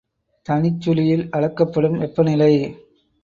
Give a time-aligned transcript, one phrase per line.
[0.45, 2.51] தனிச்சுழியில் அளக்கப்படும் வெப்பநிலை.